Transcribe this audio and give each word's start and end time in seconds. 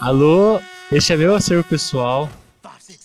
Alô, 0.00 0.60
este 0.92 1.12
é 1.12 1.16
meu 1.16 1.34
acervo 1.34 1.64
pessoal 1.64 2.30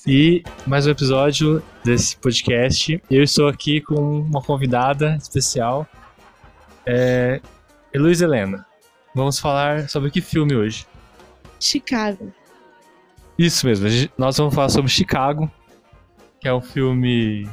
e 0.06 0.44
mais 0.68 0.86
um 0.86 0.92
episódio 0.92 1.64
desse 1.84 2.16
podcast. 2.18 3.02
Eu 3.10 3.24
estou 3.24 3.48
aqui 3.48 3.82
com 3.82 4.20
uma 4.20 4.40
convidada 4.40 5.16
especial, 5.16 5.88
é 6.86 7.42
Heloísa 7.92 8.26
Helena. 8.26 8.64
Vamos 9.16 9.40
falar 9.40 9.90
sobre 9.90 10.12
que 10.12 10.22
filme 10.22 10.56
hoje? 10.56 10.86
Chicago. 11.60 12.32
Isso 13.36 13.66
mesmo, 13.66 13.88
nós 14.16 14.38
vamos 14.38 14.54
falar 14.54 14.70
sobre 14.70 14.92
Chicago, 14.92 15.52
que 16.40 16.48
é 16.48 16.54
um 16.54 16.62
filme 16.62 17.50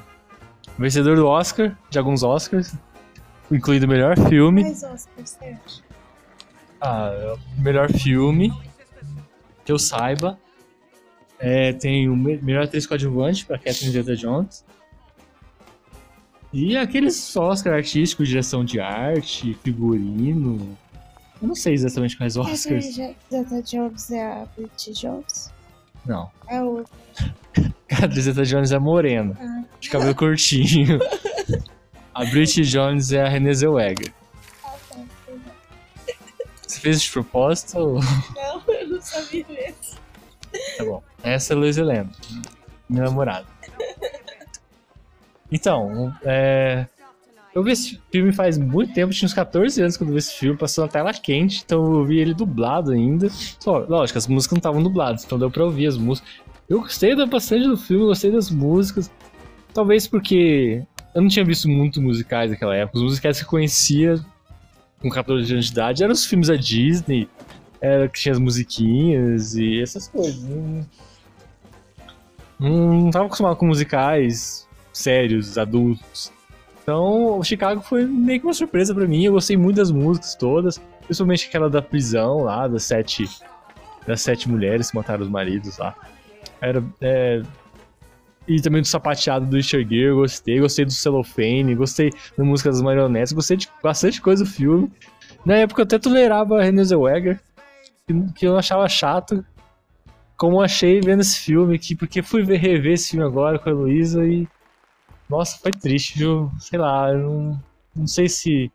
vencedor 0.78 1.16
do 1.16 1.26
Oscar, 1.26 1.74
de 1.88 1.98
alguns 1.98 2.22
Oscars, 2.22 2.74
incluindo 3.50 3.86
o 3.86 3.88
melhor 3.88 4.18
filme. 4.28 4.64
Mais 4.64 4.82
Oscar, 4.82 5.26
certo? 5.26 5.82
Ah, 6.78 7.08
é 7.10 7.32
o 7.32 7.62
melhor 7.62 7.90
filme 7.90 8.52
que 9.66 9.72
eu 9.72 9.78
saiba. 9.78 10.38
É, 11.38 11.72
tem 11.74 12.08
o 12.08 12.16
me- 12.16 12.38
melhor 12.38 12.64
atriz 12.64 12.86
coadjuvante 12.86 13.44
para 13.44 13.58
Catherine 13.58 13.92
Zeta-Jones. 13.92 14.64
E 16.52 16.76
aqueles 16.76 17.36
Oscar 17.36 17.74
artísticos, 17.74 18.28
direção 18.28 18.64
de 18.64 18.80
arte, 18.80 19.52
figurino. 19.62 20.78
Eu 21.42 21.48
não 21.48 21.54
sei 21.54 21.74
exatamente 21.74 22.16
quais 22.16 22.36
Oscars. 22.38 22.94
Zeta 22.94 23.60
Jobs 23.62 24.10
é 24.10 24.22
a 24.24 24.46
Bridget 24.56 24.92
Jones? 24.94 25.52
Não. 26.06 26.30
É 26.48 26.62
o. 26.62 26.84
Catherine 27.88 28.20
Zeta-Jones 28.22 28.72
é 28.72 28.78
morena, 28.78 29.36
Ah. 29.38 29.64
de 29.78 29.90
cabelo 29.90 30.14
curtinho. 30.14 30.98
A 32.14 32.24
Bridget 32.24 32.62
Jones 32.70 33.12
é 33.12 33.22
a 33.22 33.28
Renée 33.28 33.52
Zellweger. 33.54 34.12
Você 36.66 36.80
fez 36.80 37.02
de 37.02 37.10
propósito? 37.10 37.78
Não, 38.34 38.55
sabia 39.22 39.46
mesmo. 39.48 39.98
Tá 40.78 40.84
bom. 40.84 41.02
Essa 41.22 41.52
é 41.52 41.56
Luiz 41.56 41.76
Helena, 41.76 42.10
minha 42.88 43.04
namorada. 43.04 43.46
Então, 45.50 46.14
é, 46.24 46.86
eu 47.54 47.62
vi 47.62 47.72
esse 47.72 48.00
filme 48.10 48.32
faz 48.32 48.58
muito 48.58 48.92
tempo, 48.92 49.12
tinha 49.12 49.26
uns 49.26 49.34
14 49.34 49.80
anos 49.80 49.96
quando 49.96 50.10
eu 50.10 50.14
vi 50.14 50.18
esse 50.18 50.34
filme, 50.34 50.58
passou 50.58 50.84
na 50.84 50.90
tela 50.90 51.12
quente, 51.12 51.62
então 51.64 51.98
eu 51.98 52.04
vi 52.04 52.18
ele 52.18 52.34
dublado 52.34 52.92
ainda. 52.92 53.28
Só, 53.30 53.78
lógico, 53.78 54.18
as 54.18 54.26
músicas 54.26 54.56
não 54.56 54.58
estavam 54.58 54.82
dubladas, 54.82 55.24
então 55.24 55.38
deu 55.38 55.50
pra 55.50 55.64
ouvir 55.64 55.86
as 55.86 55.96
músicas. 55.96 56.30
Eu 56.68 56.80
gostei 56.80 57.14
bastante 57.26 57.68
do 57.68 57.76
filme, 57.76 58.06
gostei 58.06 58.30
das 58.30 58.50
músicas. 58.50 59.10
Talvez 59.72 60.06
porque 60.06 60.84
eu 61.14 61.22
não 61.22 61.28
tinha 61.28 61.44
visto 61.44 61.68
muito 61.68 62.02
musicais 62.02 62.50
naquela 62.50 62.74
época. 62.76 62.98
Os 62.98 63.04
musicais 63.04 63.38
que 63.38 63.44
eu 63.44 63.48
conhecia 63.48 64.20
com 65.00 65.08
14 65.08 65.50
anos 65.52 65.66
de 65.66 65.72
idade 65.72 66.02
eram 66.02 66.12
os 66.12 66.26
filmes 66.26 66.48
da 66.48 66.56
Disney, 66.56 67.28
era 67.86 68.08
que 68.08 68.20
tinha 68.20 68.32
as 68.32 68.38
musiquinhas 68.38 69.54
e 69.54 69.80
essas 69.80 70.08
coisas. 70.08 70.42
Não, 70.42 70.86
não, 72.58 73.00
não 73.02 73.10
tava 73.10 73.26
acostumado 73.26 73.56
com 73.56 73.66
musicais 73.66 74.66
sérios, 74.92 75.58
adultos. 75.58 76.32
Então, 76.82 77.42
Chicago 77.42 77.82
foi 77.82 78.04
meio 78.06 78.40
que 78.40 78.46
uma 78.46 78.54
surpresa 78.54 78.94
pra 78.94 79.06
mim. 79.06 79.24
Eu 79.24 79.32
gostei 79.32 79.56
muito 79.56 79.76
das 79.76 79.90
músicas 79.90 80.34
todas, 80.34 80.80
principalmente 81.04 81.48
aquela 81.48 81.68
da 81.68 81.82
prisão 81.82 82.44
lá, 82.44 82.68
das 82.68 82.84
sete, 82.84 83.28
das 84.06 84.20
sete 84.22 84.48
mulheres 84.48 84.90
que 84.90 84.96
mataram 84.96 85.24
os 85.24 85.28
maridos 85.28 85.78
lá. 85.78 85.94
Era, 86.60 86.82
é, 87.00 87.42
e 88.46 88.60
também 88.60 88.80
do 88.80 88.86
sapateado 88.86 89.46
do 89.46 89.56
Richard 89.56 89.88
Gere, 89.88 90.14
gostei. 90.14 90.60
Gostei 90.60 90.84
do 90.84 90.92
Cellophane, 90.92 91.74
gostei 91.74 92.12
da 92.38 92.44
música 92.44 92.70
das 92.70 92.80
marionetes, 92.80 93.32
gostei 93.32 93.56
de 93.56 93.68
bastante 93.82 94.20
coisa 94.20 94.44
do 94.44 94.50
filme. 94.50 94.90
Na 95.44 95.56
época 95.56 95.82
eu 95.82 95.84
até 95.84 95.98
tolerava 95.98 96.60
a 96.60 96.62
Renée 96.62 96.84
Zellweger, 96.84 97.40
que- 98.34 98.46
eu 98.46 98.56
achava 98.56 98.88
chato, 98.88 99.44
como 100.36 100.62
achei 100.62 101.00
vendo 101.00 101.20
esse 101.20 101.40
filme 101.40 101.74
aqui, 101.74 101.94
porque 101.96 102.22
fui 102.22 102.42
ver, 102.42 102.58
rever 102.58 102.92
esse 102.92 103.10
filme 103.10 103.26
agora 103.26 103.58
com 103.58 103.68
a 103.68 103.72
Heloísa 103.72 104.24
e. 104.24 104.46
Nossa, 105.28 105.58
foi 105.58 105.72
triste, 105.72 106.18
viu? 106.18 106.50
Sei 106.60 106.78
lá, 106.78 107.10
eu 107.10 107.18
não, 107.18 107.62
não 107.96 108.06
sei 108.06 108.28
se 108.28 108.70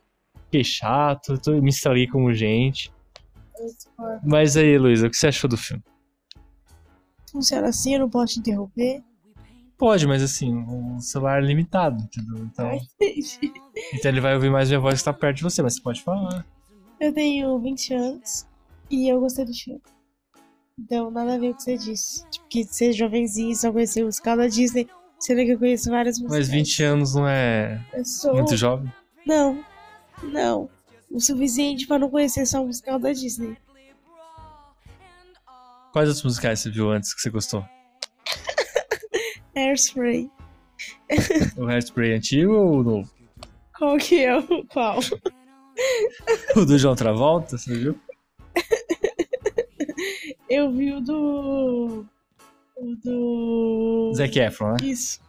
fiquei 0.46 0.64
chato, 0.66 1.38
tô, 1.40 1.62
me 1.62 1.70
estraguei 1.70 2.08
como 2.08 2.34
gente. 2.34 2.92
Mas 4.24 4.58
aí, 4.58 4.68
Heloísa, 4.68 5.08
o 5.08 5.10
que 5.10 5.16
você 5.16 5.28
achou 5.28 5.50
do 5.50 5.56
filme? 5.56 5.82
Funciona 7.32 7.70
assim, 7.70 7.94
eu 7.94 8.02
não 8.02 8.10
posso 8.10 8.34
te 8.34 8.40
interromper. 8.40 9.02
Pode, 9.78 10.06
mas 10.06 10.22
assim, 10.22 10.54
o 10.68 11.00
celular 11.00 11.42
é 11.42 11.46
limitado, 11.46 12.04
entendeu? 12.04 12.38
Então, 12.44 12.68
Ai, 12.68 12.80
então 13.94 14.12
ele 14.12 14.20
vai 14.22 14.36
ouvir 14.36 14.52
mais 14.52 14.68
minha 14.70 14.80
voz 14.80 15.00
que 15.00 15.06
tá 15.06 15.14
perto 15.14 15.38
de 15.38 15.44
você, 15.44 15.64
mas 15.64 15.76
você 15.76 15.82
pode 15.82 16.04
falar. 16.04 16.46
Eu 17.00 17.14
tenho 17.14 17.58
20 17.60 17.94
anos 17.94 18.46
e 18.92 19.10
eu 19.10 19.20
gostei 19.20 19.46
do 19.46 19.54
filme. 19.54 19.82
Então, 20.80 21.10
nada 21.12 21.36
a 21.36 21.38
ver 21.38 21.50
com 21.50 21.54
o 21.54 21.58
que 21.58 21.64
você 21.64 21.78
disse. 21.78 22.30
Tipo, 22.30 22.48
que 22.48 22.64
ser 22.66 22.92
jovenzinho 22.94 23.52
e 23.52 23.56
só 23.56 23.72
conhecer 23.72 24.02
o 24.04 24.06
musical 24.06 24.36
da 24.38 24.48
Disney, 24.48 24.88
sendo 25.20 25.44
que 25.46 25.52
eu 25.52 25.60
conheço 25.60 25.90
várias 25.90 26.18
músicas. 26.20 26.40
Mas 26.40 26.50
20 26.50 26.84
anos 26.84 27.16
não 27.16 27.28
é 27.28 27.82
sou. 28.04 28.34
muito 28.34 28.56
jovem? 28.58 28.92
Não, 29.26 29.64
não. 30.24 30.70
O 31.10 31.20
suficiente 31.20 31.86
pra 31.88 32.00
não 32.00 32.10
conhecer 32.10 32.46
só 32.46 32.62
o 32.64 32.68
musical 32.68 32.98
da 33.00 33.12
Disney. 33.12 33.58
Quais 35.92 36.08
outros 36.08 36.24
musicais 36.24 36.60
você 36.62 36.70
viu 36.70 36.90
antes 36.90 37.14
que 37.14 37.22
você 37.22 37.30
gostou? 37.30 37.66
Airspray. 39.56 40.32
O 41.58 41.66
Hairspray 41.66 42.14
antigo 42.14 42.54
ou 42.54 42.80
o 42.80 42.84
novo? 42.84 43.12
Qual 43.78 43.98
que 43.98 44.24
é 44.24 44.38
o 44.38 44.66
qual? 44.68 45.00
O 46.56 46.66
do 46.66 46.78
João 46.78 46.96
Travolta, 46.96 47.58
você 47.58 47.74
viu? 47.74 48.00
Eu 50.54 50.70
vi 50.70 50.92
o 50.92 51.00
do. 51.00 52.06
O 52.76 52.96
do. 53.04 54.12
Zac 54.16 54.38
Efron, 54.38 54.72
né? 54.72 54.78
Isso. 54.84 55.22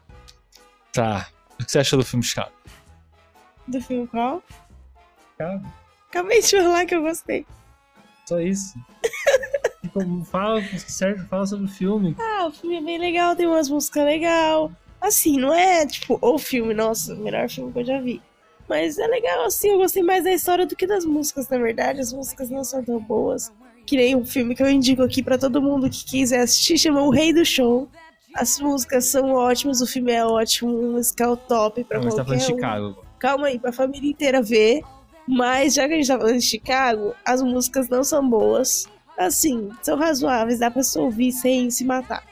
Tá. 0.93 1.28
O 1.60 1.65
que 1.65 1.71
você 1.71 1.78
achou 1.78 1.99
do 2.00 2.05
filme 2.05 2.25
Chicago? 2.25 2.50
Do 3.69 3.81
filme 3.81 4.06
qual? 4.09 4.43
Chicago? 5.31 5.65
Acabei 6.09 6.41
de 6.43 6.50
falar 6.50 6.87
que 6.87 6.94
eu 6.97 7.03
gostei. 7.03 7.47
Só 8.27 8.41
isso. 8.41 8.75
E 9.84 9.88
como- 9.88 10.25
fala, 10.25 10.62
certo, 10.78 11.27
fala 11.27 11.44
sobre 11.44 11.65
o 11.65 11.69
filme. 11.69 12.15
Ah, 12.16 12.47
o 12.47 12.53
filme 12.53 12.77
é 12.77 12.81
bem 12.81 12.99
legal, 12.99 13.34
tem 13.34 13.49
umas 13.49 13.69
músicas 13.69 14.05
legais. 14.05 14.71
Assim, 15.00 15.37
não 15.37 15.53
é 15.53 15.84
tipo 15.84 16.16
o 16.22 16.38
filme, 16.38 16.72
nossa, 16.72 17.15
o 17.15 17.16
melhor 17.16 17.49
filme 17.50 17.72
que 17.72 17.81
eu 17.81 17.84
já 17.84 18.00
vi. 18.00 18.22
Mas 18.69 18.97
é 18.97 19.09
legal, 19.09 19.44
assim, 19.44 19.71
eu 19.71 19.78
gostei 19.78 20.05
mais 20.05 20.22
da 20.22 20.32
história 20.32 20.65
do 20.66 20.77
que 20.77 20.87
das 20.87 21.05
músicas, 21.05 21.49
na 21.49 21.59
verdade. 21.59 22.00
As 22.00 22.12
músicas 22.12 22.49
não 22.49 22.62
são 22.62 22.84
tão 22.84 23.00
boas. 23.00 23.53
Que 23.87 23.97
nem 23.97 24.16
um 24.16 24.25
filme 24.25 24.54
que 24.54 24.62
eu 24.62 24.70
indico 24.70 25.03
aqui 25.03 25.22
pra 25.22 25.37
todo 25.37 25.60
mundo 25.60 25.91
que 25.91 26.04
quiser 26.04 26.41
assistir, 26.41 26.78
chama 26.78 27.03
O 27.03 27.10
Rei 27.10 27.32
do 27.32 27.44
Show. 27.44 27.88
As 28.34 28.59
músicas 28.60 29.06
são 29.06 29.32
ótimas, 29.32 29.81
o 29.81 29.87
filme 29.87 30.12
é 30.12 30.25
ótimo, 30.25 30.70
um 30.70 30.93
musical 30.93 31.37
top 31.37 31.84
pra 31.84 31.98
Não, 31.98 32.04
tá 32.04 32.16
qualquer 32.16 32.25
falando 32.25 32.38
de 32.38 32.44
um. 32.44 32.56
Chicago. 32.56 33.06
Calma 33.19 33.47
aí, 33.48 33.59
pra 33.59 33.72
família 33.72 34.10
inteira 34.10 34.41
ver. 34.41 34.82
Mas 35.28 35.75
já 35.75 35.87
que 35.87 35.94
a 35.94 35.97
gente 35.97 36.09
tá 36.09 36.19
falando 36.19 36.38
de 36.38 36.44
Chicago, 36.44 37.15
as 37.25 37.43
músicas 37.43 37.88
não 37.88 38.03
são 38.03 38.28
boas. 38.28 38.87
Assim, 39.19 39.70
são 39.82 39.97
razoáveis, 39.97 40.59
dá 40.59 40.70
pra 40.70 40.82
se 40.82 40.99
ouvir 40.99 41.32
sem 41.32 41.70
se 41.70 41.84
matar. 41.84 42.25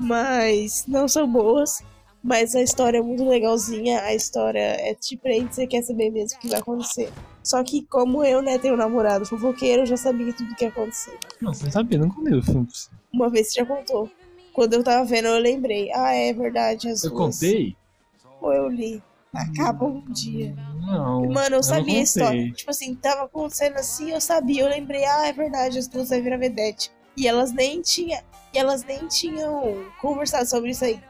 Mas 0.00 0.84
não 0.88 1.06
são 1.06 1.30
boas. 1.30 1.82
Mas 2.22 2.54
a 2.54 2.62
história 2.62 2.98
é 2.98 3.02
muito 3.02 3.28
legalzinha. 3.28 4.00
A 4.00 4.14
história 4.14 4.58
é 4.58 4.94
te 4.94 5.16
prende, 5.16 5.54
você 5.54 5.66
quer 5.66 5.82
saber 5.82 6.10
mesmo 6.10 6.38
o 6.38 6.40
que 6.40 6.48
vai 6.48 6.58
acontecer. 6.58 7.12
Só 7.44 7.62
que 7.62 7.82
como 7.82 8.24
eu, 8.24 8.40
né, 8.40 8.58
tenho 8.58 8.74
um 8.74 8.78
namorado 8.78 9.26
fofoqueiro, 9.26 9.82
eu 9.82 9.86
já 9.86 9.96
sabia 9.98 10.32
tudo 10.32 10.50
o 10.50 10.56
que 10.56 10.64
ia 10.64 10.70
acontecer. 10.70 11.18
Não, 11.40 11.52
você 11.52 11.64
não 11.64 11.72
sabia, 11.72 11.98
não 11.98 12.08
comi 12.08 12.34
o 12.34 12.42
filme. 12.42 12.64
pra 12.66 12.74
você. 12.74 12.90
Uma 13.12 13.28
vez 13.28 13.52
você 13.52 13.60
já 13.60 13.66
contou. 13.66 14.10
Quando 14.54 14.72
eu 14.72 14.82
tava 14.82 15.04
vendo, 15.04 15.28
eu 15.28 15.38
lembrei. 15.38 15.92
Ah, 15.92 16.14
é 16.14 16.32
verdade, 16.32 16.88
as 16.88 17.04
Eu 17.04 17.12
contei? 17.12 17.76
Ou 18.40 18.52
eu 18.52 18.68
li. 18.68 19.02
Acaba 19.34 19.84
um 19.84 20.00
dia. 20.12 20.54
Não. 20.80 21.26
Mano, 21.28 21.56
eu 21.56 21.62
sabia 21.62 21.94
não 21.94 22.00
a 22.00 22.02
história. 22.04 22.52
Tipo 22.52 22.70
assim, 22.70 22.94
tava 22.94 23.24
acontecendo 23.24 23.74
assim, 23.76 24.12
eu 24.12 24.20
sabia. 24.20 24.62
Eu 24.62 24.68
lembrei, 24.68 25.04
ah, 25.04 25.26
é 25.26 25.32
verdade, 25.32 25.78
as 25.78 25.88
duas 25.88 26.08
vai 26.08 26.22
virar 26.22 26.36
vedete. 26.36 26.90
E 27.16 27.26
elas 27.26 27.52
nem 27.52 27.82
tinham. 27.82 28.20
E 28.54 28.58
elas 28.58 28.84
nem 28.84 29.06
tinham 29.08 29.84
conversado 30.00 30.48
sobre 30.48 30.70
isso 30.70 30.84
aí. 30.84 31.00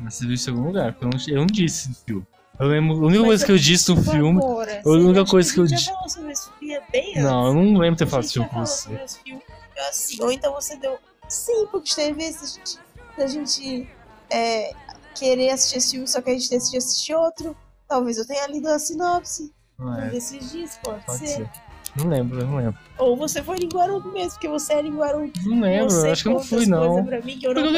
Mas 0.00 0.14
você 0.14 0.24
viu 0.26 0.34
isso 0.34 0.50
em 0.50 0.52
algum 0.52 0.66
lugar, 0.66 0.92
porque 0.92 1.04
eu 1.04 1.10
não, 1.10 1.26
eu 1.28 1.40
não 1.40 1.46
disse 1.46 1.88
no 1.88 1.94
filme. 1.94 2.26
Eu 2.60 2.66
lembro, 2.68 2.94
a 2.96 2.98
única 3.06 3.18
Mas 3.20 3.26
coisa 3.28 3.46
que 3.46 3.52
eu 3.52 3.56
disse 3.58 3.88
no 3.90 3.96
Tipo, 3.96 4.10
filme. 4.10 4.38
agora. 4.38 4.82
a 4.84 4.88
única 4.90 5.24
coisa 5.24 5.52
que 5.54 5.60
eu 5.60 5.66
já 5.66 5.76
di- 5.76 5.84
falou 5.86 6.08
sobre 6.08 6.32
esse 6.32 6.50
filme 6.58 6.80
bem 6.92 7.10
antes. 7.10 7.22
Não, 7.22 7.46
eu 7.46 7.54
não 7.54 7.78
lembro 7.78 7.96
ter 7.98 8.06
falado 8.06 8.24
gente 8.24 8.26
esse 8.26 8.32
filme 8.34 8.48
já 8.48 8.54
com 8.54 8.66
falou 8.66 8.66
você. 8.66 9.08
sobre. 9.08 9.32
Eu, 9.76 9.84
assim, 9.88 10.22
ou 10.22 10.30
então 10.32 10.52
você 10.52 10.76
deu. 10.76 10.98
Sim, 11.28 11.66
porque 11.70 11.94
teve 11.94 12.12
vezes 12.12 12.42
a 12.42 12.56
gente, 12.58 12.78
a 13.18 13.26
gente 13.26 13.88
é, 14.30 14.72
querer 15.14 15.50
assistir 15.50 15.78
esse 15.78 15.90
filme, 15.92 16.06
só 16.08 16.20
que 16.20 16.30
a 16.30 16.32
gente 16.34 16.50
decidiu 16.50 16.78
assistir 16.78 17.14
outro. 17.14 17.56
Talvez 17.88 18.18
eu 18.18 18.26
tenha 18.26 18.46
lido 18.46 18.68
a 18.68 18.78
sinopse 18.78 19.52
Não 19.78 19.98
é, 19.98 20.10
desses 20.10 20.50
dias, 20.52 20.78
pode, 20.82 21.04
pode 21.06 21.18
ser. 21.18 21.26
ser. 21.28 21.50
Não 21.96 22.08
lembro, 22.08 22.44
não 22.46 22.56
lembro. 22.56 22.78
Ou 22.98 23.16
você 23.16 23.42
foi 23.42 23.58
Guarulhos 23.68 24.12
mesmo, 24.12 24.30
porque 24.32 24.48
você 24.48 24.74
em 24.88 24.94
Guarulhos. 24.94 25.32
Não 25.44 25.60
lembro, 25.60 25.90
você 25.90 26.08
acho 26.10 26.22
que 26.22 26.28
eu 26.28 26.32
não 26.32 26.40
fui, 26.40 26.66
não. 26.66 27.04
mim 27.24 27.38
eu 27.42 27.54
não 27.54 27.62
eu 27.62 27.72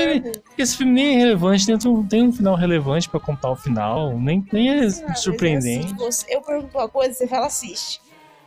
esse 0.63 0.77
filme 0.77 0.93
nem 0.93 1.15
é 1.17 1.19
relevante, 1.21 1.67
um, 1.89 2.07
tem 2.07 2.23
um 2.25 2.33
final 2.33 2.55
relevante 2.55 3.09
pra 3.09 3.19
contar 3.21 3.51
o 3.51 3.57
final, 3.57 4.19
nem, 4.19 4.47
nem 4.53 4.71
é 4.71 4.87
Ah, 4.87 5.05
mas 5.09 5.21
surpreendente. 5.21 5.95
assim, 6.07 6.27
eu 6.29 6.43
pergunto 6.43 6.77
uma 6.77 6.89
coisa, 6.89 7.15
você 7.15 7.27
fala 7.27 7.47
assiste. 7.47 8.01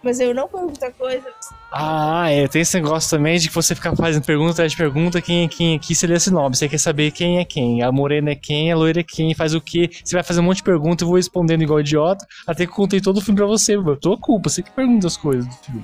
Mas 0.05 0.19
eu 0.19 0.35
não 0.35 0.47
pergunto 0.47 0.79
coisa. 0.99 1.33
Ah, 1.71 2.29
é. 2.29 2.47
Tem 2.47 2.61
esse 2.61 2.79
negócio 2.79 3.09
também 3.09 3.39
de 3.39 3.47
que 3.49 3.55
você 3.55 3.73
ficar 3.73 3.95
fazendo 3.95 4.23
pergunta 4.23 4.51
atrás 4.51 4.71
de 4.71 4.77
pergunta, 4.77 5.19
quem 5.19 5.45
é 5.45 5.47
quem 5.47 5.75
aqui, 5.75 5.95
você 5.95 6.05
lê 6.05 6.13
esse 6.13 6.29
nome. 6.29 6.55
Você 6.55 6.69
quer 6.69 6.77
saber 6.77 7.09
quem 7.09 7.39
é 7.39 7.43
quem. 7.43 7.81
A 7.81 7.91
morena 7.91 8.29
é 8.29 8.35
quem, 8.35 8.71
a 8.71 8.75
loira 8.77 8.99
é 8.99 9.03
quem, 9.03 9.33
faz 9.33 9.55
o 9.55 9.59
quê. 9.59 9.89
Você 9.91 10.15
vai 10.15 10.23
fazer 10.23 10.41
um 10.41 10.43
monte 10.43 10.57
de 10.57 10.63
pergunta 10.63 11.03
e 11.03 11.05
eu 11.05 11.07
vou 11.07 11.17
respondendo 11.17 11.63
igual 11.63 11.79
idiota, 11.79 12.23
até 12.45 12.67
que 12.67 12.71
eu 12.71 12.75
contei 12.75 13.01
todo 13.01 13.17
o 13.17 13.21
filme 13.21 13.37
pra 13.39 13.47
você, 13.47 13.75
mano. 13.75 13.97
Tua 13.97 14.15
culpa, 14.15 14.47
você 14.47 14.61
que 14.61 14.69
pergunta 14.69 15.07
as 15.07 15.17
coisas 15.17 15.47
do 15.47 15.53
filme. 15.65 15.81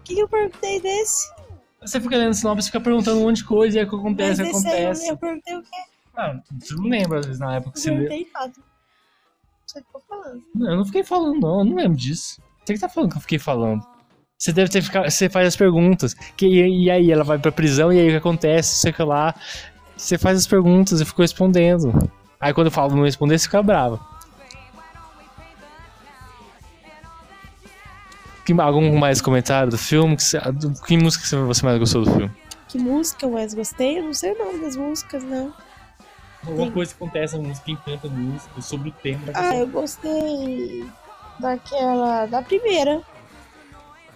O 0.00 0.02
que, 0.02 0.14
que 0.16 0.20
eu 0.20 0.28
perguntei 0.28 0.80
desse? 0.80 1.32
Você 1.80 2.00
fica 2.00 2.16
lendo 2.16 2.34
sinopse, 2.34 2.66
fica 2.66 2.80
perguntando 2.80 3.20
um 3.20 3.22
monte 3.22 3.36
de 3.36 3.44
coisa 3.44 3.76
e 3.76 3.78
aí 3.80 3.86
o 3.86 3.88
que 3.88 3.94
acontece, 3.94 4.42
Mas 4.42 4.56
esse 4.56 4.66
aí 4.68 4.82
eu- 4.82 4.88
acontece. 4.88 5.08
eu 5.10 5.16
perguntei 5.16 5.56
o 5.56 5.62
quê? 5.62 5.68
Ah, 6.16 6.40
você 6.58 6.74
não 6.74 6.84
lembra, 6.88 7.20
às 7.20 7.26
vezes, 7.26 7.40
na 7.40 7.54
época 7.54 7.70
que 7.70 7.78
Eu 7.78 7.82
você 7.82 7.90
lê. 7.90 7.96
perguntei 8.08 8.28
nada. 8.34 8.52
Você 9.64 9.80
ficou 9.82 10.02
falando. 10.08 10.42
Não, 10.54 10.70
eu 10.70 10.76
não 10.78 10.84
fiquei 10.86 11.04
falando, 11.04 11.40
não, 11.40 11.58
eu 11.60 11.64
não 11.66 11.76
lembro 11.76 11.96
disso. 11.96 12.42
Você 12.68 12.74
que 12.74 12.80
tá 12.80 12.88
falando 12.90 13.10
que 13.12 13.16
eu 13.16 13.22
fiquei 13.22 13.38
falando. 13.38 13.82
Você 14.38 14.52
deve 14.52 14.70
ter 14.70 14.82
ficado. 14.82 15.10
Você 15.10 15.30
faz 15.30 15.48
as 15.48 15.56
perguntas. 15.56 16.12
Que, 16.36 16.46
e 16.46 16.90
aí 16.90 17.10
ela 17.10 17.24
vai 17.24 17.38
pra 17.38 17.50
prisão, 17.50 17.90
e 17.90 17.98
aí 17.98 18.08
o 18.08 18.10
que 18.10 18.16
acontece? 18.16 18.76
Sei 18.76 18.92
que 18.92 19.02
lá. 19.02 19.34
Você 19.96 20.18
faz 20.18 20.36
as 20.36 20.46
perguntas 20.46 21.00
e 21.00 21.04
ficou 21.06 21.22
respondendo. 21.22 22.10
Aí 22.38 22.52
quando 22.52 22.66
eu 22.66 22.70
falo 22.70 22.94
não 22.94 23.04
responder, 23.04 23.38
você 23.38 23.46
fica 23.46 23.62
brava. 23.62 23.98
Que, 28.44 28.52
algum 28.52 28.98
mais 28.98 29.22
comentário 29.22 29.70
do 29.70 29.78
filme? 29.78 30.14
Que, 30.14 30.22
você- 30.22 30.40
que 30.86 30.98
música 30.98 31.24
você- 31.46 31.64
mais 31.64 31.78
gostou 31.78 32.04
do 32.04 32.10
filme? 32.10 32.30
Que 32.68 32.78
música 32.78 33.24
eu 33.24 33.30
mais 33.30 33.54
gostei? 33.54 33.98
Eu 33.98 34.04
não 34.04 34.14
sei 34.14 34.32
o 34.32 34.38
nome 34.44 34.60
das 34.60 34.76
músicas, 34.76 35.24
não. 35.24 35.54
Alguma 36.46 36.70
coisa 36.70 36.94
que 36.94 37.02
acontece 37.02 37.34
na 37.34 37.48
música, 37.48 37.64
quem 37.64 37.76
canta 37.76 38.08
a 38.08 38.10
música, 38.10 38.60
sobre 38.60 38.90
o 38.90 38.92
tema 38.92 39.22
Ah, 39.34 39.56
eu 39.56 39.66
gostei 39.68 40.86
daquela. 41.38 42.26
da 42.26 42.42
primeira. 42.42 43.02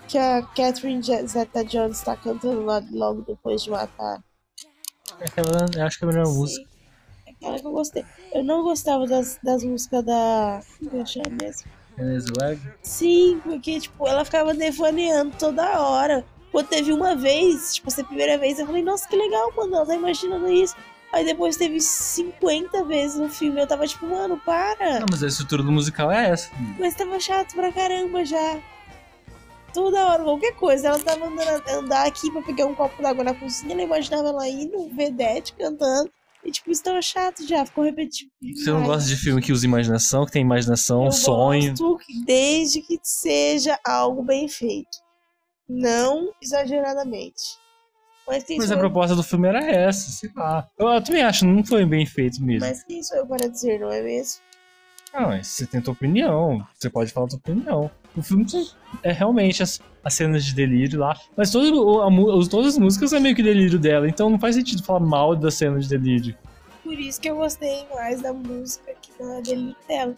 Que 0.09 0.19
a 0.19 0.43
Catherine 0.43 1.03
Zeta 1.03 1.65
Jones 1.65 2.03
tá 2.03 2.17
cantando 2.17 2.65
lá 2.65 2.83
logo 2.91 3.23
depois 3.23 3.63
de 3.63 3.71
matar. 3.71 4.23
Aquela, 5.21 5.67
eu 5.75 5.87
acho 5.87 5.99
que 5.99 6.05
é 6.05 6.09
a 6.09 6.11
melhor 6.11 6.27
música. 6.27 6.69
Sim, 6.69 7.33
Aquela 7.33 7.59
que 7.59 7.67
eu 7.67 7.73
gostei. 7.73 8.05
Eu 8.33 8.45
não 8.45 8.63
gostava 8.63 9.07
das, 9.07 9.39
das 9.43 9.65
músicas 9.65 10.05
da. 10.05 10.61
Como 10.91 11.07
chama 11.07 11.31
mesmo? 11.31 11.71
Venezuela. 11.97 12.59
Sim, 12.83 13.41
porque, 13.45 13.81
tipo, 13.81 14.07
ela 14.07 14.25
ficava 14.25 14.55
devaneando 14.55 15.37
toda 15.39 15.81
hora. 15.81 16.25
Quando 16.51 16.69
teve 16.69 16.93
uma 16.93 17.17
vez, 17.17 17.75
tipo, 17.75 17.89
essa 17.89 18.05
primeira 18.05 18.37
vez, 18.37 18.59
eu 18.59 18.67
falei, 18.67 18.83
nossa, 18.83 19.09
que 19.09 19.17
legal, 19.17 19.53
mano, 19.57 19.77
ela 19.77 19.87
tá 19.87 19.95
imaginando 19.95 20.51
isso. 20.51 20.77
Aí 21.13 21.25
depois 21.27 21.57
teve 21.59 21.79
50 21.79 22.85
vezes 22.85 23.19
no 23.19 23.29
filme, 23.29 23.61
eu 23.61 23.67
tava 23.67 23.87
tipo, 23.87 24.07
mano, 24.07 24.41
para. 24.47 25.01
Não, 25.01 25.07
mas 25.11 25.23
a 25.23 25.27
estrutura 25.29 25.63
do 25.63 25.71
musical 25.71 26.11
é 26.11 26.31
essa. 26.31 26.51
Mas 26.79 26.95
tava 26.95 27.21
chato 27.21 27.55
pra 27.55 27.71
caramba 27.71 28.25
já. 28.25 28.59
Toda 29.75 30.07
hora, 30.07 30.25
qualquer 30.25 30.55
coisa. 30.55 30.89
Ela 30.89 30.99
tava 30.99 31.27
andando 31.27 31.69
andar 31.69 32.07
aqui 32.07 32.31
pra 32.31 32.43
pegar 32.43 32.67
um 32.67 32.75
copo 32.75 33.03
d'água 33.03 33.25
na 33.25 33.35
cozinha, 33.35 33.73
ela 33.73 33.83
imaginava 33.83 34.29
ela 34.29 34.49
indo, 34.49 34.89
vedete, 34.95 35.53
cantando. 35.55 36.11
E 36.45 36.51
tipo, 36.51 36.71
isso 36.71 36.83
tava 36.83 37.01
chato 37.01 37.47
já, 37.47 37.65
ficou 37.65 37.85
repetitivo. 37.85 38.31
Você 38.57 38.71
não 38.71 38.83
gosta 38.83 39.09
de 39.09 39.17
filme 39.17 39.41
que 39.41 39.53
usa 39.53 39.65
imaginação, 39.65 40.27
que 40.27 40.33
tem 40.33 40.43
imaginação, 40.43 41.05
Eu 41.05 41.13
sonho. 41.13 41.71
gosto 41.77 41.99
desde 42.27 42.81
que 42.83 42.99
seja 43.03 43.79
algo 43.87 44.23
bem 44.25 44.49
feito. 44.49 44.89
Não 45.69 46.31
exageradamente. 46.43 47.62
Mas 48.27 48.45
Mas 48.57 48.71
a 48.71 48.75
eu, 48.75 48.79
proposta 48.79 49.17
do 49.17 49.23
filme 49.23 49.49
era 49.49 49.65
essa, 49.65 50.11
sei 50.11 50.31
lá. 50.37 50.67
Eu, 50.79 50.89
eu 50.89 51.03
também 51.03 51.23
acho, 51.23 51.45
não 51.47 51.65
foi 51.65 51.85
bem 51.85 52.07
feito 52.07 52.43
mesmo. 52.43 52.67
mas 52.67 52.83
quem 52.85 53.03
sou 53.03 53.19
eu 53.19 53.27
para 53.27 53.49
dizer, 53.49 53.81
não 53.81 53.91
é 53.91 54.01
mesmo? 54.03 54.41
Não, 55.13 55.29
mas 55.29 55.47
você 55.49 55.67
tem 55.67 55.81
tua 55.81 55.93
opinião, 55.93 56.67
você 56.79 56.89
pode 56.89 57.13
falar 57.13 57.27
tua 57.29 57.39
opinião. 57.39 57.91
O 58.17 58.23
filme 58.23 58.47
é 59.03 59.13
realmente 59.13 59.63
as, 59.63 59.81
as 60.05 60.15
cenas 60.15 60.45
de 60.45 60.55
delírio 60.55 60.99
lá, 61.01 61.15
mas 61.37 61.51
todo, 61.51 62.01
a 62.01 62.09
os- 62.09 62.49
todas 62.49 62.75
as 62.75 62.79
músicas 62.79 63.13
é 63.13 63.21
meio 63.21 63.35
que 63.35 63.43
delírio 63.43 63.79
dela, 63.79 64.09
então 64.09 64.31
não 64.31 64.39
faz 64.39 64.55
sentido 64.55 64.83
falar 64.83 65.01
mal 65.01 65.35
da 65.37 65.51
cena 65.51 65.79
de 65.79 65.89
delírio. 65.89 66.35
Por 66.83 66.95
isso 66.95 67.21
que 67.21 67.29
eu 67.29 67.37
gostei 67.37 67.87
mais 67.95 68.23
da 68.23 68.33
música 68.33 68.93
que 69.03 69.11
não 69.23 69.39
é 69.39 69.43
dele 69.43 69.77
dela. 69.89 70.15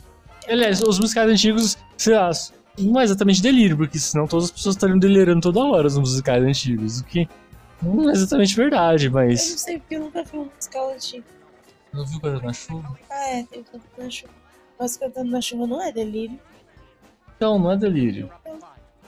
Aliás, 0.48 0.80
os 0.82 0.98
musicais 1.00 1.30
antigos, 1.30 1.76
sei 1.96 2.14
lá, 2.14 2.30
não 2.78 3.00
é 3.00 3.04
exatamente 3.04 3.40
delírio, 3.42 3.76
porque 3.76 3.98
senão 3.98 4.26
todas 4.26 4.46
as 4.46 4.50
pessoas 4.50 4.74
estariam 4.76 4.98
delirando 4.98 5.40
toda 5.40 5.60
hora 5.64 5.86
os 5.86 5.98
musicais 5.98 6.42
antigos, 6.44 7.00
o 7.00 7.04
que 7.04 7.28
não 7.82 8.08
é 8.08 8.12
exatamente 8.12 8.54
verdade, 8.56 9.06
Eu 9.06 9.12
não 9.12 9.20
mas. 9.20 9.40
sei 9.42 9.78
porque 9.78 9.96
eu 9.96 10.00
nunca 10.00 10.22
vi 10.22 10.38
um 10.38 10.50
musical 10.54 10.90
antigo. 10.92 11.24
Não 11.92 12.04
viu 12.04 12.20
coisa 12.20 12.40
na 12.40 12.52
chuva? 12.52 12.98
Ah, 13.10 13.28
é, 13.30 13.42
tem 13.44 13.60
o 13.60 13.64
Cantando 13.64 13.84
na 13.98 14.10
Chuva. 14.10 14.32
Mas 14.78 14.96
Cantando 14.96 15.30
na 15.30 15.40
Chuva 15.40 15.66
não 15.66 15.80
é 15.82 15.92
delírio. 15.92 16.38
Então, 17.36 17.58
não 17.58 17.70
é 17.70 17.76
delírio. 17.76 18.30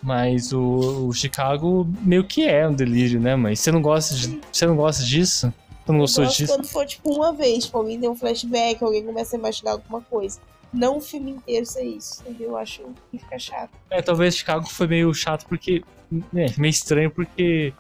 Mas 0.03 0.53
o, 0.53 1.09
o 1.09 1.13
Chicago 1.13 1.87
meio 2.01 2.23
que 2.23 2.47
é 2.47 2.69
um 2.69 2.75
delírio, 2.75 3.21
né? 3.21 3.35
Mas 3.35 3.61
você 3.61 3.73
não 3.73 3.83
gosta 3.83 4.15
de, 4.15 4.41
você 4.53 4.67
não 4.67 4.77
gosta 4.77 5.03
disso? 5.03 5.53
Você 5.85 5.93
não 5.93 5.99
gostou 5.99 6.25
eu 6.25 6.29
gosto 6.29 6.39
disso? 6.39 6.53
quando 6.53 6.67
for 6.67 6.87
tipo 6.87 7.13
uma 7.13 7.33
vez, 7.33 7.65
tipo, 7.65 7.79
alguém 7.79 7.99
tem 7.99 8.09
um 8.09 8.15
flashback, 8.15 8.83
alguém 8.85 9.05
começa 9.05 9.37
a 9.37 9.39
imaginar 9.39 9.73
alguma 9.73 10.01
coisa. 10.03 10.39
Não 10.73 10.99
o 10.99 11.01
filme 11.01 11.31
inteiro 11.33 11.65
ser 11.65 11.85
isso, 11.85 12.21
entendeu? 12.23 12.51
Eu 12.51 12.57
acho 12.57 12.83
que 13.11 13.19
fica 13.19 13.39
chato. 13.39 13.71
É, 13.91 14.03
talvez 14.03 14.37
Chicago 14.37 14.69
foi 14.69 14.87
meio 14.87 15.13
chato 15.15 15.47
porque. 15.49 15.83
É, 16.35 16.47
meio 16.57 16.71
estranho 16.71 17.11
porque 17.11 17.73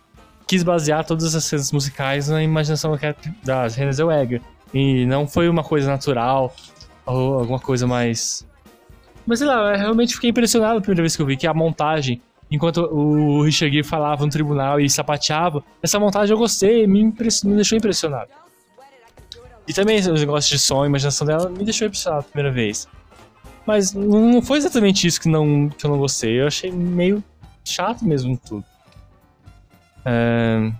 quis 0.46 0.62
basear 0.62 1.04
todas 1.04 1.34
as 1.34 1.44
cenas 1.44 1.72
musicais 1.72 2.28
na 2.28 2.42
imaginação 2.42 2.96
da 3.42 3.66
Renée 3.66 3.92
Zellweger. 3.92 4.40
E 4.72 5.04
não 5.06 5.26
foi 5.26 5.48
uma 5.48 5.64
coisa 5.64 5.88
natural 5.90 6.54
ou 7.04 7.40
alguma 7.40 7.58
coisa 7.58 7.86
mais. 7.86 8.46
Mas 9.26 9.38
sei 9.40 9.48
lá, 9.48 9.72
eu 9.72 9.78
realmente 9.78 10.14
fiquei 10.14 10.30
impressionado 10.30 10.78
a 10.78 10.80
primeira 10.80 11.02
vez 11.02 11.16
que 11.16 11.22
eu 11.22 11.26
vi 11.26 11.36
que 11.36 11.46
a 11.46 11.54
montagem, 11.54 12.20
enquanto 12.50 12.78
o 12.78 13.42
Richard 13.42 13.74
Gere 13.74 13.86
falava 13.86 14.24
no 14.24 14.30
tribunal 14.30 14.78
e 14.80 14.88
sapateava, 14.88 15.64
essa 15.82 15.98
montagem 15.98 16.32
eu 16.32 16.38
gostei, 16.38 16.86
me, 16.86 17.04
me 17.04 17.54
deixou 17.54 17.76
impressionado. 17.76 18.30
E 19.66 19.72
também 19.72 19.98
os 19.98 20.20
negócios 20.20 20.48
de 20.48 20.58
som, 20.58 20.84
a 20.84 20.86
imaginação 20.86 21.26
dela 21.26 21.48
me 21.48 21.64
deixou 21.64 21.88
impressionado 21.88 22.24
a 22.28 22.30
primeira 22.30 22.52
vez. 22.52 22.88
Mas 23.66 23.92
não 23.92 24.40
foi 24.40 24.58
exatamente 24.58 25.08
isso 25.08 25.20
que, 25.20 25.28
não, 25.28 25.68
que 25.68 25.84
eu 25.84 25.90
não 25.90 25.98
gostei. 25.98 26.40
Eu 26.40 26.46
achei 26.46 26.70
meio 26.70 27.22
chato 27.64 28.04
mesmo 28.04 28.38
tudo. 28.38 28.64
É, 30.06 30.72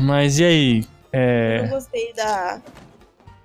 Mas 0.00 0.38
e 0.38 0.44
aí? 0.44 0.80
Eu 1.12 1.20
É... 1.20 1.68
gostei 1.68 2.12
da. 2.14 2.60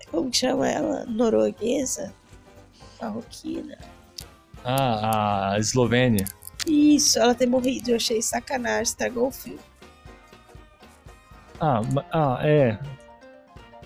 Como 0.09 0.29
que 0.29 0.37
chama 0.37 0.67
ela? 0.67 1.05
Norueguesa? 1.05 2.13
Marroquina. 3.01 3.77
Ah, 4.65 5.51
a 5.53 5.59
Eslovênia. 5.59 6.25
Isso, 6.67 7.17
ela 7.19 7.33
ter 7.33 7.47
morrido. 7.47 7.91
Eu 7.91 7.95
achei 7.95 8.21
sacanagem, 8.21 8.83
estragou 8.83 9.27
o 9.27 9.31
filme. 9.31 9.59
Ah, 11.59 11.81
ah, 12.11 12.39
é. 12.41 12.77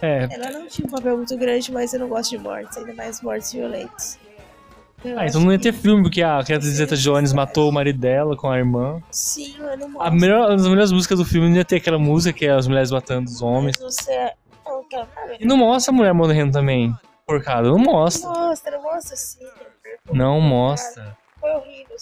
É. 0.02 0.28
Ela 0.32 0.52
não 0.52 0.68
tinha 0.68 0.88
um 0.88 0.92
papel 0.92 1.18
muito 1.18 1.38
grande, 1.38 1.72
mas 1.72 1.94
eu 1.94 2.00
não 2.00 2.10
gosto 2.10 2.32
de 2.32 2.38
mortes, 2.38 2.78
ainda 2.78 2.94
mais 2.94 3.22
mortes 3.22 3.52
violentas. 3.54 4.18
Ah, 5.18 5.26
então 5.28 5.42
não 5.42 5.52
ia 5.52 5.60
ter 5.60 5.74
filme, 5.74 6.04
porque 6.04 6.22
a 6.22 6.38
Catherine 6.40 6.72
Zeta-Jones 6.72 7.34
matou 7.34 7.70
o 7.70 7.74
marido 7.74 8.00
dela 8.00 8.36
com 8.36 8.50
a 8.50 8.58
irmã. 8.58 9.02
Sim, 9.12 9.56
eu 9.60 9.78
não 9.78 10.02
A 10.02 10.10
melhor, 10.10 10.50
uma 10.50 10.58
das 10.58 10.68
melhores 10.68 10.92
músicas 10.92 11.20
do 11.20 11.26
filme 11.26 11.50
não 11.50 11.56
ia 11.58 11.66
ter 11.66 11.78
aquela 11.78 12.00
música 12.00 12.38
que 12.38 12.46
é 12.46 12.52
as 12.52 12.68
mulheres 12.68 12.92
matando 12.92 13.30
os 13.30 13.42
homens. 13.42 13.78
Você. 13.80 14.32
Não, 14.66 14.84
cara. 14.90 15.08
E 15.40 15.46
não 15.46 15.58
mostra 15.58 15.94
a 15.94 15.96
mulher 15.96 16.14
morrendo 16.14 16.54
também. 16.54 16.94
Porcada, 17.26 17.68
não 17.70 17.80
mostra. 17.80 18.30
Mostra, 18.30 18.80
mostra 18.80 19.16
sim. 19.16 19.46
Não 20.12 20.40
mostra. 20.40 21.18
Foi 21.40 21.52
horrível. 21.52 21.96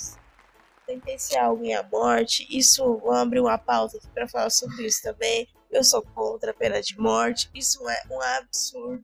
Sentenciar 0.86 1.46
alguém 1.46 1.76
à 1.76 1.84
morte. 1.84 2.46
Isso, 2.50 3.02
abrir 3.10 3.40
uma 3.40 3.58
pauta 3.58 3.98
pra 4.14 4.28
falar 4.28 4.50
sobre 4.50 4.86
isso 4.86 5.02
também. 5.02 5.48
Eu 5.72 5.84
sou 5.84 6.02
contra 6.02 6.52
a 6.52 6.54
pena 6.54 6.82
de 6.82 7.00
morte. 7.00 7.50
Isso 7.54 7.88
é 7.90 8.02
um 8.12 8.22
absurdo. 8.22 9.02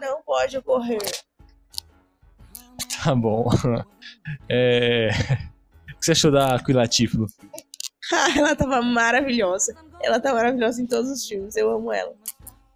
Não 0.00 0.22
pode 0.22 0.56
ocorrer. 0.56 1.00
Tá 3.08 3.14
bom. 3.14 3.48
É... 4.50 5.08
O 5.94 5.98
que 5.98 6.04
você 6.04 6.12
achou 6.12 6.30
da 6.30 6.58
no 7.18 7.26
filme? 7.26 7.26
ela 8.36 8.54
tava 8.54 8.82
maravilhosa. 8.82 9.74
Ela 10.02 10.20
tá 10.20 10.32
maravilhosa 10.34 10.82
em 10.82 10.86
todos 10.86 11.10
os 11.10 11.26
filmes. 11.26 11.56
Eu 11.56 11.70
amo 11.74 11.90
ela. 11.92 12.12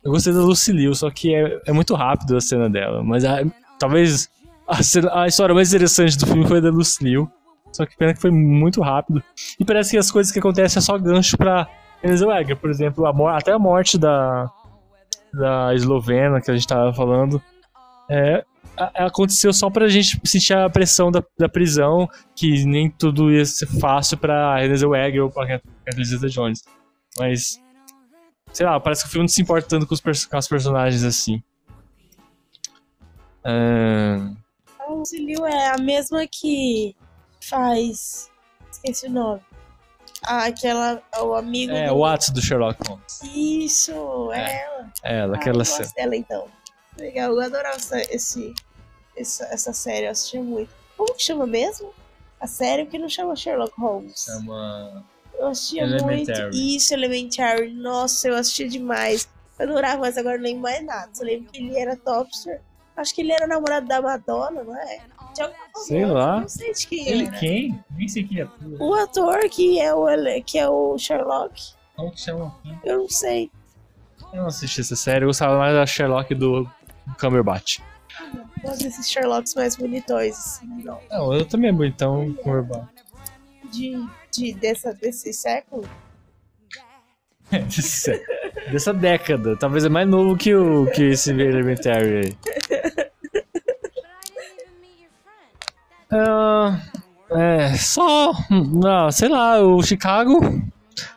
Eu 0.03 0.11
gostei 0.11 0.33
da 0.33 0.41
Lucy 0.41 0.73
Liu, 0.73 0.95
só 0.95 1.11
que 1.11 1.35
é, 1.35 1.61
é 1.67 1.73
muito 1.73 1.95
rápido 1.95 2.37
a 2.37 2.41
cena 2.41 2.69
dela. 2.71 3.03
Mas 3.05 3.25
a- 3.25 3.43
talvez 3.79 4.29
a, 4.67 4.83
cena- 4.83 5.23
a 5.23 5.27
história 5.29 5.55
mais 5.55 5.73
interessante 5.73 6.17
do 6.19 6.27
filme 6.27 6.47
foi 6.49 6.59
a 6.59 6.61
da 6.61 6.71
Lucy 6.71 7.05
Liu. 7.05 7.31
Só 7.73 7.85
que 7.87 7.97
pena 7.97 8.13
que 8.15 8.21
foi 8.21 8.31
muito 8.31 8.81
rápido. 8.81 9.23
E 9.61 9.65
parece 9.65 9.91
que 9.93 9.99
as 9.99 10.11
coisas 10.11 10.33
que 10.33 10.39
acontecem 10.39 10.79
é 10.79 10.83
só 10.83 10.99
gancho 10.99 11.37
pra 11.39 11.69
Renée. 12.03 12.57
Por 12.57 12.71
exemplo, 12.71 13.07
a 13.07 13.13
até 13.39 13.53
a 13.53 13.59
morte 13.59 13.97
da, 13.99 14.51
da 15.33 15.75
eslovena 15.75 16.41
que 16.41 16.51
a 16.51 16.55
gente 16.55 16.67
tava 16.67 16.93
falando. 16.95 17.41
É, 18.15 18.45
aconteceu 18.77 19.53
só 19.53 19.71
pra 19.71 19.89
gente 19.89 20.21
sentir 20.25 20.53
a 20.55 20.69
pressão 20.69 21.11
da, 21.11 21.23
da 21.39 21.49
prisão, 21.49 22.09
que 22.37 22.65
nem 22.67 22.91
tudo 22.91 23.31
ia 23.33 23.45
ser 23.47 23.67
fácil 23.67 24.19
pra 24.19 24.57
Renée 24.57 24.77
Zellweger 24.77 25.23
ou 25.25 25.31
pra 25.31 25.47
Catherine 25.47 26.05
Zeta-Jones. 26.05 26.63
Mas, 27.19 27.61
sei 28.53 28.67
lá, 28.67 28.79
parece 28.81 29.03
que 29.03 29.09
o 29.09 29.13
filme 29.13 29.25
não 29.25 29.29
se 29.29 29.41
importa 29.41 29.69
tanto 29.69 29.87
com 29.87 29.95
os, 29.95 30.01
pers- 30.01 30.27
com 30.27 30.37
as 30.37 30.49
personagens 30.49 31.05
assim. 31.05 31.43
É, 33.45 34.17
A 34.79 34.91
Lucy 34.91 35.19
Liu 35.25 35.47
é 35.47 35.69
a 35.69 35.79
mesma 35.79 36.27
que 36.27 36.95
faz. 37.41 38.31
Esqueci 38.71 39.07
o 39.07 39.11
nome. 39.11 39.41
Ah, 40.25 40.47
aquela. 40.47 41.03
O 41.21 41.35
amigo. 41.35 41.73
É, 41.73 41.89
do... 41.89 41.95
o 41.97 42.05
Atos 42.05 42.31
do 42.31 42.41
Sherlock 42.41 42.79
Holmes. 42.89 43.21
Isso, 43.35 44.31
É. 44.33 44.63
ela. 44.65 44.93
É, 45.03 45.19
ela, 45.19 45.35
Ah, 45.35 45.39
aquela 45.41 45.65
cena. 45.65 45.89
dela 45.97 46.17
então. 46.17 46.47
Legal, 46.99 47.33
eu 47.33 47.41
adorava 47.41 47.77
essa, 47.77 48.01
esse, 48.15 48.55
essa, 49.17 49.45
essa 49.47 49.73
série, 49.73 50.07
eu 50.07 50.11
assistia 50.11 50.43
muito. 50.43 50.71
Como 50.97 51.15
que 51.15 51.23
chama 51.23 51.47
mesmo? 51.47 51.91
A 52.41 52.47
série 52.47 52.87
que 52.87 52.99
não 52.99 53.09
chama 53.09 53.35
Sherlock 53.37 53.73
Holmes. 53.81 54.25
Chama. 54.25 55.05
Eu 55.39 55.49
assistia 55.49 55.83
Elementary. 55.83 56.43
muito. 56.43 56.57
Isso, 56.57 56.93
Elementary. 56.95 57.73
Nossa, 57.73 58.29
eu 58.29 58.35
assistia 58.37 58.69
demais. 58.69 59.29
Eu 59.59 59.69
adorava, 59.69 59.99
mas 60.01 60.17
agora 60.19 60.37
não 60.37 60.45
lembro 60.45 60.63
mais 60.63 60.85
nada. 60.85 61.09
Só 61.13 61.25
lembro 61.25 61.51
que 61.51 61.59
ele 61.59 61.79
era 61.79 61.97
topster. 61.97 62.61
Acho 62.97 63.15
que 63.15 63.23
ele 63.23 63.33
era 63.33 63.47
namorado 63.47 63.87
da 63.87 64.03
Madonna, 64.03 64.63
não 64.63 64.77
é? 64.77 65.01
De 65.35 65.41
alguma 65.43 65.61
Sei 65.87 66.05
lá. 66.05 66.41
Não 66.41 66.49
sei 66.49 66.73
de 66.75 66.87
quem 66.87 67.09
Ele 67.09 67.27
era. 67.27 67.39
quem? 67.39 67.85
Nem 67.97 68.09
sei 68.09 68.25
quem 68.25 68.41
é. 68.43 68.49
O 68.79 68.93
ator 68.95 69.49
que 69.49 69.81
é 69.81 69.95
o, 69.95 70.07
que 70.45 70.59
é 70.59 70.69
o 70.69 70.99
Sherlock. 70.99 71.73
Como 71.97 72.11
que 72.13 72.21
chama? 72.21 72.55
Eu 72.85 72.99
não 72.99 73.09
sei. 73.09 73.51
Eu 74.33 74.41
não 74.43 74.47
assisti 74.49 74.81
essa 74.81 74.97
série, 74.97 75.25
eu 75.25 75.29
gostava 75.29 75.57
mais 75.59 75.75
da 75.75 75.87
Sherlock 75.87 76.35
do 76.35 76.69
Cumberbatch. 77.21 77.79
Gosto 78.63 78.83
desses 78.85 79.11
Sherlocks 79.11 79.55
mais 79.55 79.77
bonitões, 79.77 80.37
assim, 80.39 80.67
não. 80.85 81.01
Não, 81.11 81.33
eu 81.35 81.45
também 81.45 81.71
é 81.71 81.73
bonitão 81.73 82.33
Cumberbatch. 82.43 82.87
De, 83.73 84.07
de, 84.33 84.53
dessa, 84.55 84.93
desse 84.95 85.33
século. 85.33 85.89
Dessa- 87.51 88.21
Dessa 88.71 88.95
década. 88.95 89.57
Talvez 89.59 89.85
é 89.85 89.89
mais 89.89 90.09
novo 90.09 90.37
que, 90.37 90.55
o, 90.55 90.87
que 90.91 91.03
esse 91.11 91.31
Elementary 91.31 92.17
aí. 92.27 92.37
Ah, 96.11 96.79
é, 97.31 97.75
só. 97.77 98.33
Não, 98.51 99.11
sei 99.11 99.29
lá, 99.29 99.61
o 99.63 99.83
Chicago. 99.83 100.41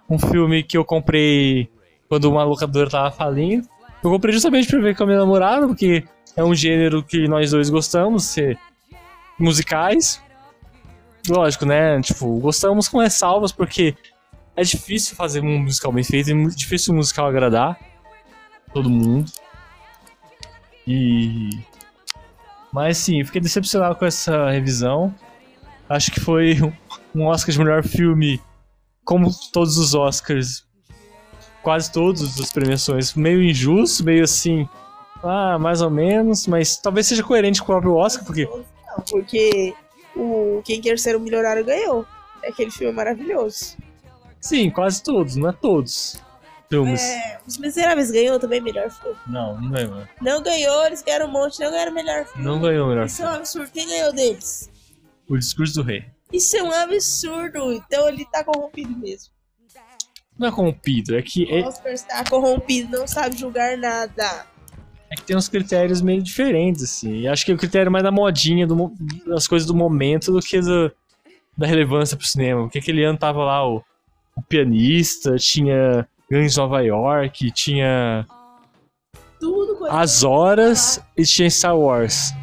Um 0.10 0.18
filme 0.18 0.63
que 0.63 0.77
eu 0.77 0.86
comprei 0.86 1.70
quando 2.08 2.25
uma 2.32 2.44
locadora 2.44 2.89
tava 2.89 3.12
falindo. 3.12 3.68
Eu 4.05 4.12
comprei 4.12 4.31
justamente 4.31 4.67
pra 4.67 4.79
ver 4.79 4.95
com 4.95 5.01
a 5.01 5.07
minha 5.07 5.17
namorada, 5.17 5.65
porque 5.65 6.03
é 6.35 6.43
um 6.43 6.53
gênero 6.53 7.01
que 7.01 7.27
nós 7.27 7.50
dois 7.50 7.71
gostamos, 7.71 8.25
ser 8.25 8.55
musicais. 9.39 10.21
Lógico, 11.27 11.65
né? 11.65 12.00
Tipo, 12.03 12.39
gostamos 12.39 12.88
com 12.88 13.00
ressalvas, 13.00 13.51
porque 13.51 13.97
é 14.55 14.62
difícil 14.62 15.15
fazer 15.15 15.41
um 15.41 15.63
musical 15.63 15.91
bem 15.91 16.03
feito, 16.03 16.29
é 16.29 16.35
muito 16.35 16.55
difícil 16.55 16.93
um 16.93 16.97
musical 16.97 17.25
agradar 17.25 17.79
todo 18.71 18.91
mundo. 18.91 19.31
E. 20.85 21.50
Mas 22.71 23.00
sim, 23.00 23.24
fiquei 23.25 23.41
decepcionado 23.41 23.95
com 23.95 24.05
essa 24.05 24.51
revisão. 24.51 25.15
Acho 25.89 26.12
que 26.12 26.19
foi 26.19 26.59
um 27.15 27.25
Oscar 27.25 27.51
de 27.51 27.57
melhor 27.57 27.83
filme, 27.83 28.39
como 29.03 29.31
todos 29.51 29.79
os 29.79 29.95
Oscars, 29.95 30.63
quase 31.65 31.91
todas 31.91 32.39
as 32.39 32.53
premiações, 32.53 33.15
meio 33.15 33.43
injusto, 33.43 34.03
meio 34.03 34.24
assim, 34.24 34.69
ah, 35.24 35.57
mais 35.57 35.81
ou 35.81 35.89
menos, 35.89 36.45
mas 36.45 36.77
talvez 36.77 37.07
seja 37.07 37.24
coerente 37.24 37.60
com 37.60 37.63
o 37.63 37.67
próprio 37.67 37.95
Oscar, 37.95 38.24
porque 38.24 38.45
Não, 38.45 39.03
porque 39.10 39.74
o 40.15 40.62
Quem 40.63 40.79
Quer 40.79 41.00
Ser 41.00 41.15
o 41.15 41.19
Milionário 41.19 41.65
ganhou. 41.65 42.05
Aquele 42.48 42.69
filme 42.69 42.93
é 42.93 42.95
maravilhoso. 42.95 43.75
sim, 44.39 44.69
quase 44.69 45.01
todos, 45.01 45.36
não 45.36 45.50
é 45.50 45.51
todos 45.51 46.24
filmes. 46.69 47.01
É, 47.01 47.39
Os 47.48 47.57
Miseráveis 47.57 48.12
ganhou 48.12 48.39
também 48.39 48.62
melhor 48.62 48.91
filme. 48.91 49.17
Não, 49.25 49.60
não 49.60 49.72
ganhou. 49.72 50.07
Não 50.22 50.43
ganhou, 50.43 50.86
eles 50.86 51.01
ganharam 51.01 51.27
um 51.27 51.31
monte, 51.31 51.60
não 51.60 51.72
ganharam 51.72 51.93
melhor 51.93 52.25
filme. 52.25 52.43
Não 52.43 52.62
ganhou 52.62 52.86
o 52.86 52.89
melhor 52.89 53.05
Isso 53.07 53.24
é 53.24 53.25
um 53.25 53.34
absurdo. 53.34 53.72
Quem 53.72 53.88
ganhou 53.88 54.13
deles? 54.13 54.69
O 55.27 55.38
Discurso 55.38 55.75
do 55.75 55.84
Rei. 55.84 56.05
Isso 56.31 56.57
é 56.57 56.63
um 56.63 56.72
absurdo. 56.72 57.74
Então 57.74 58.07
ele 58.07 58.25
tá 58.25 58.43
corrompido 58.43 58.95
mesmo. 58.98 59.35
Não 60.38 60.48
é 60.48 60.51
corrompido, 60.51 61.15
é 61.18 61.22
que, 61.22 61.50
é, 61.50 61.62
O 61.62 61.68
Oscar 61.68 61.94
está 61.94 62.24
corrompido, 62.25 62.98
não 63.00 63.08
sabe 63.08 63.38
julgar 63.38 63.77
nada. 63.77 64.46
é 65.10 65.15
que 65.15 65.24
tem 65.24 65.36
uns 65.38 65.48
critérios 65.48 66.01
meio 66.01 66.22
diferentes, 66.22 66.84
assim. 66.84 67.22
E 67.22 67.27
acho 67.27 67.46
que 67.46 67.54
o 67.54 67.58
critério 67.58 67.88
é 67.88 67.92
mais 67.92 68.04
da 68.04 68.12
modinha, 68.12 68.68
do, 68.68 68.92
das 69.25 69.48
coisas 69.48 69.65
do 69.65 69.74
momento, 69.74 70.32
do 70.34 70.39
que 70.42 70.60
do- 70.60 70.92
da 71.58 71.65
relevância 71.65 72.18
pro 72.18 72.25
cinema. 72.27 72.63
Porque 72.63 72.80
aquele 72.80 73.04
ano 73.04 73.18
tava 73.18 73.44
lá 73.46 73.65
o, 73.65 73.82
o 74.36 74.42
pianista, 74.42 75.38
tinha 75.38 76.06
Gangs 76.30 76.54
de 76.54 76.60
Nova 76.60 76.82
York, 76.82 77.51
tinha 77.51 78.25
Tudo 79.39 79.77
coisa. 79.77 79.96
As 79.96 80.24
Horas 80.24 81.01
e 81.15 81.24
tinha 81.24 81.50
Star 81.50 81.77
Wars. 81.77 82.34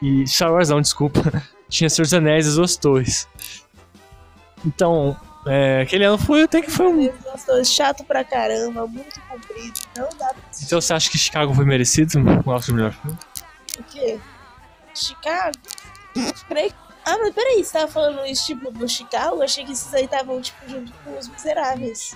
E 0.00 0.24
Star 0.28 0.52
Wars 0.52 0.68
não, 0.68 0.80
desculpa. 0.80 1.20
tinha 1.68 1.90
Senhor 1.90 2.04
dos 2.04 2.14
Anéis 2.14 2.46
e 2.46 2.60
os 2.60 2.76
Torres. 2.76 3.26
Então, 4.64 5.16
é, 5.46 5.82
aquele 5.82 6.04
ano 6.04 6.18
foi 6.18 6.42
até 6.42 6.60
que 6.62 6.70
foi 6.70 6.86
um. 6.86 7.12
Chato 7.64 8.04
pra 8.04 8.24
caramba, 8.24 8.86
muito 8.86 9.20
comprido. 9.22 9.80
Não 9.96 10.08
dá 10.18 10.28
pra. 10.28 10.42
Então 10.62 10.80
você 10.80 10.92
acha 10.94 11.10
que 11.10 11.18
Chicago 11.18 11.54
foi 11.54 11.64
merecido? 11.64 12.18
O 12.18 12.50
Oscar 12.50 12.60
de 12.60 12.72
melhor 12.74 12.92
filme? 12.92 13.18
O 13.78 13.82
quê? 13.84 14.20
Chicago? 14.94 15.56
Peraí. 16.48 16.72
Ah, 17.04 17.18
mas 17.18 17.34
peraí, 17.34 17.64
você 17.64 17.72
tava 17.72 17.90
falando 17.90 18.24
isso 18.26 18.46
tipo 18.46 18.70
do 18.70 18.88
Chicago? 18.88 19.36
Eu 19.36 19.42
achei 19.42 19.64
que 19.64 19.72
esses 19.72 19.92
aí 19.92 20.04
estavam 20.04 20.40
tipo 20.40 20.68
junto 20.68 20.92
com 21.04 21.18
os 21.18 21.26
miseráveis. 21.28 22.14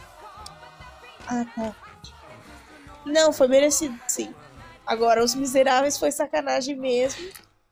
Ah, 1.26 1.44
tá. 1.56 1.72
Não, 3.04 3.32
foi 3.32 3.48
merecido, 3.48 3.98
sim. 4.06 4.32
Agora, 4.86 5.24
os 5.24 5.34
miseráveis 5.34 5.98
foi 5.98 6.12
sacanagem 6.12 6.76
mesmo. 6.76 7.20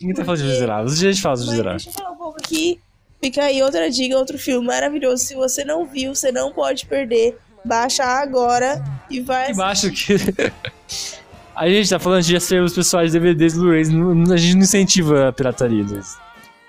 Ninguém 0.01 0.17
tá 0.17 0.25
falando 0.25 0.39
de 0.39 0.43
Porque- 0.45 0.55
Miseráveis. 0.55 0.93
A 0.93 0.97
gente 0.97 1.23
fala 1.23 1.37
Mas 1.37 1.47
Miseráveis. 1.49 1.85
deixa 1.85 1.99
eu 1.99 2.03
falar 2.03 2.15
um 2.15 2.19
pouco 2.19 2.39
aqui. 2.39 2.81
Fica 3.23 3.45
aí 3.45 3.63
outra 3.63 3.91
dica, 3.91 4.17
outro 4.19 4.39
filme 4.39 4.67
maravilhoso. 4.67 5.25
Se 5.25 5.35
você 5.35 5.65
não 5.65 5.87
viu, 5.87 6.15
você 6.15 6.31
não 6.31 6.53
pode 6.53 6.87
perder. 6.87 7.39
Baixa 7.65 8.05
agora 8.05 8.85
e 9.09 9.21
vai. 9.21 9.51
Embaixo 9.53 9.91
que. 9.91 10.15
A 11.57 11.69
gente 11.69 11.89
tá 11.89 12.01
falando 12.01 12.23
de 12.23 12.35
acervos 12.37 12.75
pessoais 12.75 13.13
DVDs 13.13 13.55
Blu-rays. 13.57 13.89
A 13.89 14.37
gente 14.37 14.55
não 14.57 14.63
incentiva 14.63 15.29
a 15.29 15.33
pirataria. 15.33 15.85
Luiz. 15.85 16.17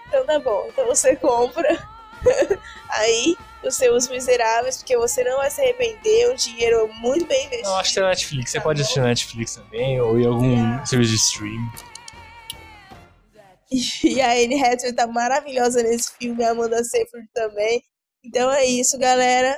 Então 0.08 0.24
tá 0.28 0.38
bom. 0.40 0.68
Então 0.72 0.86
você 0.86 1.16
compra 1.16 1.78
aí 2.90 3.36
os 3.64 3.74
seus 3.75 4.08
miseráveis, 4.08 4.78
porque 4.78 4.96
você 4.96 5.24
não 5.24 5.38
vai 5.38 5.50
se 5.50 5.60
arrepender. 5.60 6.32
Um 6.32 6.36
dinheiro 6.36 6.88
muito 7.00 7.25
bem 7.25 7.48
investido. 7.48 7.70
Eu 7.70 7.75
acho 7.78 7.90
que 7.90 7.96
tem 7.96 8.04
na 8.04 8.10
Netflix. 8.10 8.52
Você 8.52 8.58
Tá 8.60 8.64
pode 8.64 8.78
bom. 8.78 8.82
assistir 8.84 9.00
na 9.00 9.08
Netflix 9.08 9.56
também, 9.56 10.00
ou 10.00 10.20
em 10.20 10.25
algum 10.28 10.86
serviço 10.86 11.12
de 11.12 11.18
stream. 11.18 11.72
E 14.03 14.22
a 14.22 14.32
Anne 14.32 14.63
Hathaway 14.63 14.94
tá 14.94 15.08
maravilhosa 15.08 15.84
nesse 15.84 16.15
filme, 16.17 16.44
a 16.44 16.51
Amanda 16.51 16.84
Seyfried 16.84 17.27
também. 17.34 17.84
Então 18.24 18.51
é 18.51 18.65
isso, 18.65 18.98
galera. 18.98 19.58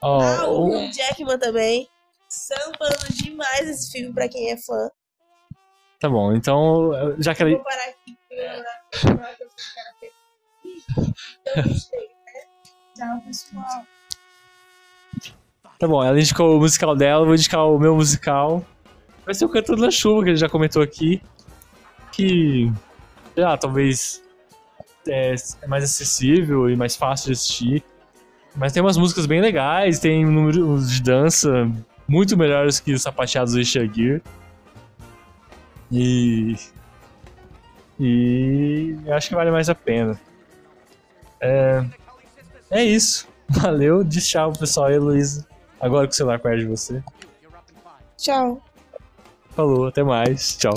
Ó, 0.00 0.20
ah, 0.20 0.48
o 0.48 0.90
Jackman 0.92 1.38
também. 1.38 1.88
Sampando 2.28 3.12
demais 3.12 3.68
esse 3.68 3.92
filme 3.92 4.14
pra 4.14 4.28
quem 4.28 4.50
é 4.50 4.56
fã. 4.56 4.88
tá 5.98 6.08
bom, 6.08 6.32
então, 6.32 6.90
já 7.18 7.34
que 7.34 7.42
ela. 7.42 7.50
Vou 7.50 7.64
parar 7.64 7.84
aqui. 7.84 8.16
eu 8.30 8.38
eu. 8.38 8.64
Então, 11.42 11.64
né? 11.64 12.42
Tchau, 12.94 13.20
pessoal. 13.26 13.86
Tá 15.78 15.88
bom, 15.88 16.04
ela 16.04 16.18
indicou 16.18 16.56
o 16.56 16.60
musical 16.60 16.94
dela, 16.94 17.22
eu 17.22 17.26
vou 17.26 17.34
indicar 17.34 17.66
o 17.66 17.78
meu 17.78 17.94
musical. 17.94 18.64
Vai 19.24 19.34
ser 19.34 19.44
o 19.44 19.48
Cantando 19.48 19.82
na 19.82 19.90
Chuva, 19.90 20.24
que 20.24 20.30
ele 20.30 20.36
já 20.36 20.48
comentou 20.48 20.82
aqui. 20.82 21.22
Que, 22.12 22.70
lá, 23.36 23.56
talvez 23.56 24.22
é, 25.06 25.34
é 25.62 25.66
mais 25.66 25.84
acessível 25.84 26.68
e 26.68 26.76
mais 26.76 26.96
fácil 26.96 27.26
de 27.26 27.32
assistir. 27.32 27.84
Mas 28.56 28.72
tem 28.72 28.82
umas 28.82 28.96
músicas 28.96 29.26
bem 29.26 29.40
legais, 29.40 29.98
tem 29.98 30.24
números 30.24 30.90
de 30.90 31.02
dança 31.02 31.70
muito 32.08 32.36
melhores 32.36 32.80
que 32.80 32.92
os 32.92 33.02
sapateados 33.02 33.52
do 33.52 33.58
Richard 33.58 33.94
Gere. 33.94 34.22
E. 35.92 36.56
E 37.98 38.96
acho 39.10 39.28
que 39.28 39.34
vale 39.34 39.50
mais 39.50 39.68
a 39.68 39.74
pena. 39.74 40.18
É, 41.40 41.84
é 42.70 42.84
isso. 42.84 43.28
Valeu, 43.48 44.02
diz 44.02 44.28
tchau 44.28 44.52
pessoal 44.52 44.86
aí, 44.86 44.98
Luísa. 44.98 45.46
Agora 45.80 46.06
que 46.06 46.12
o 46.12 46.16
celular 46.16 46.38
perde 46.38 46.66
você. 46.66 47.02
Tchau. 48.16 48.62
Falou, 49.50 49.86
até 49.86 50.02
mais. 50.02 50.56
Tchau. 50.56 50.74